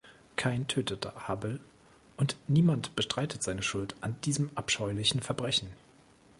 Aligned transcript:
Kain 0.35 0.65
tötete 0.67 1.13
Abel, 1.29 1.59
und 2.17 2.35
niemand 2.47 2.95
bestreitet 2.95 3.43
seine 3.43 3.61
Schuld 3.61 3.95
an 4.01 4.19
diesem 4.23 4.49
abscheulichen 4.55 5.21
Verbrechen. 5.21 5.69